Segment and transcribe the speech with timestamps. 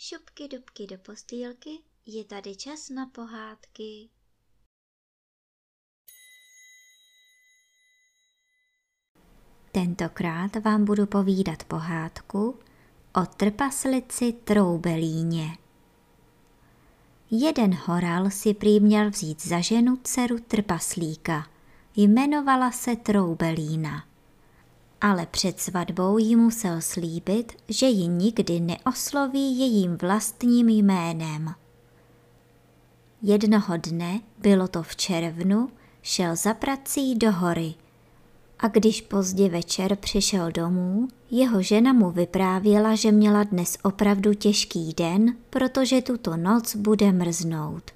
[0.00, 1.70] dubky, dubky do postýlky,
[2.06, 4.08] je tady čas na pohádky.
[9.72, 12.58] Tentokrát vám budu povídat pohádku
[13.14, 15.56] o trpaslici Troubelíně.
[17.30, 21.50] Jeden horal si prý měl vzít za ženu dceru trpaslíka.
[21.96, 24.09] Jmenovala se Troubelína
[25.00, 31.54] ale před svatbou jí musel slíbit, že ji nikdy neosloví jejím vlastním jménem.
[33.22, 35.68] Jednoho dne, bylo to v červnu,
[36.02, 37.74] šel za prací do hory
[38.62, 44.94] a když pozdě večer přišel domů, jeho žena mu vyprávěla, že měla dnes opravdu těžký
[44.96, 47.90] den, protože tuto noc bude mrznout.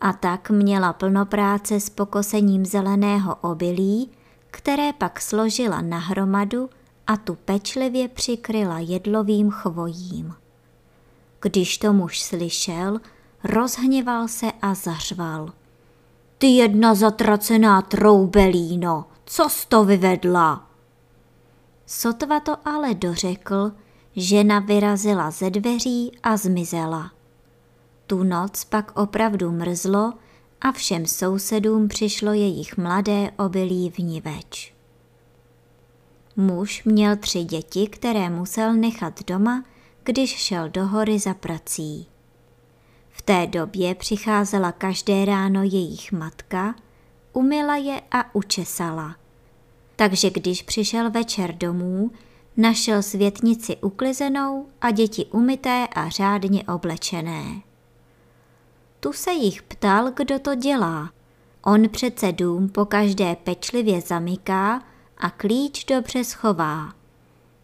[0.00, 4.10] A tak měla plno práce s pokosením zeleného obilí,
[4.52, 6.70] které pak složila na hromadu
[7.06, 10.34] a tu pečlivě přikryla jedlovým chvojím.
[11.40, 13.00] Když to muž slyšel,
[13.44, 15.52] rozhněval se a zařval.
[16.38, 20.66] Ty jedna zatracená troubelíno, co jsi to vyvedla?
[21.86, 23.72] Sotva to ale dořekl,
[24.16, 27.10] žena vyrazila ze dveří a zmizela.
[28.06, 30.12] Tu noc pak opravdu mrzlo
[30.62, 34.74] a všem sousedům přišlo jejich mladé obilí vniveč.
[36.36, 39.64] Muž měl tři děti, které musel nechat doma,
[40.04, 42.06] když šel do hory za prací.
[43.10, 46.74] V té době přicházela každé ráno jejich matka,
[47.32, 49.16] umila je a učesala.
[49.96, 52.10] Takže když přišel večer domů,
[52.56, 57.71] našel světnici uklizenou a děti umyté a řádně oblečené.
[59.04, 61.10] Tu se jich ptal, kdo to dělá.
[61.62, 64.82] On přece dům po každé pečlivě zamyká
[65.18, 66.92] a klíč dobře schová.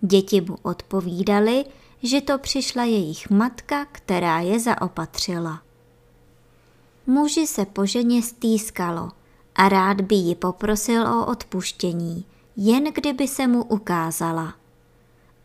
[0.00, 1.64] Děti mu odpovídali,
[2.02, 5.62] že to přišla jejich matka, která je zaopatřila.
[7.06, 9.10] Muži se po ženě stýskalo
[9.56, 12.24] a rád by ji poprosil o odpuštění,
[12.56, 14.54] jen kdyby se mu ukázala.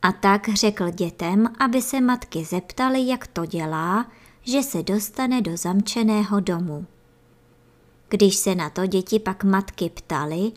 [0.01, 4.05] A tak řekl dětem, aby se matky zeptali, jak to dělá,
[4.45, 6.85] že se dostane do zamčeného domu.
[8.09, 10.51] Když se na to děti pak matky ptali,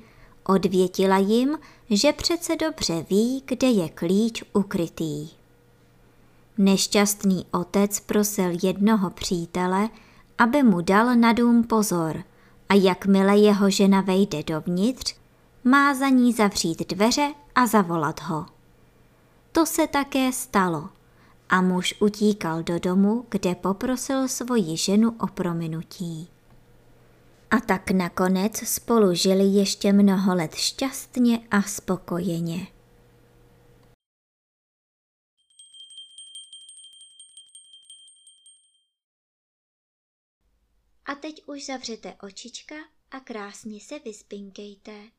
[0.44, 1.58] odvětila jim,
[1.90, 5.28] že přece dobře ví, kde je klíč ukrytý.
[6.58, 9.88] Nešťastný otec prosil jednoho přítele,
[10.38, 12.24] aby mu dal na dům pozor
[12.68, 15.14] a jakmile jeho žena vejde dovnitř,
[15.64, 18.46] má za ní zavřít dveře a zavolat ho.
[19.52, 20.88] To se také stalo
[21.48, 26.28] a muž utíkal do domu, kde poprosil svoji ženu o prominutí.
[27.50, 32.66] A tak nakonec spolu žili ještě mnoho let šťastně a spokojeně.
[41.04, 42.74] A teď už zavřete očička
[43.10, 45.17] a krásně se vyspinkejte.